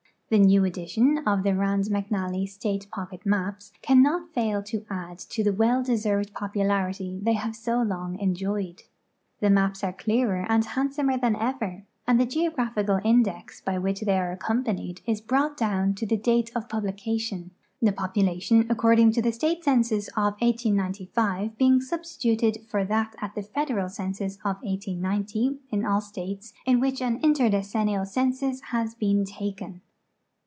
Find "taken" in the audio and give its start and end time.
29.25-29.81